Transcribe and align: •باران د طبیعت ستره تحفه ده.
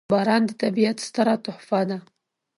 •باران 0.11 0.43
د 0.47 0.51
طبیعت 0.61 0.97
ستره 1.07 1.35
تحفه 1.45 1.81
ده. 1.89 1.97